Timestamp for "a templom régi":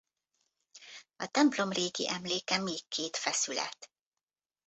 1.15-2.09